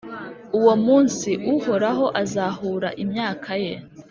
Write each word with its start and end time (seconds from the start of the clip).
Uwo 0.57 0.73
munsi, 0.85 1.29
Uhoraho 1.55 2.05
azahura 2.21 2.89
imyaka 3.03 3.51
ye, 3.63 3.73